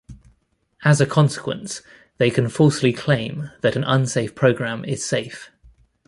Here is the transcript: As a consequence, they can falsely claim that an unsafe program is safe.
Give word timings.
As 0.83 0.99
a 0.99 1.05
consequence, 1.05 1.83
they 2.17 2.31
can 2.31 2.49
falsely 2.49 2.91
claim 2.91 3.51
that 3.61 3.75
an 3.75 3.83
unsafe 3.83 4.33
program 4.33 4.83
is 4.83 5.05
safe. 5.05 5.51